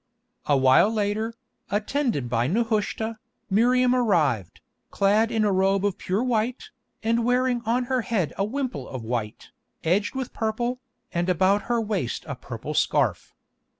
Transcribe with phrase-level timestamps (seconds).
[0.47, 1.35] A while later,
[1.69, 3.19] attended by Nehushta,
[3.51, 6.71] Miriam arrived, clad in a robe of pure white,
[7.03, 9.49] and wearing on her head a wimple of white,
[9.83, 10.79] edged with purple,
[11.13, 13.35] and about her waist a purple scarf.